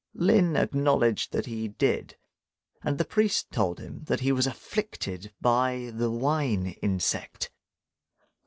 [0.15, 2.17] Lin acknowledged that he did;
[2.83, 7.51] and the priest told him that he was afflicted by the wine insect.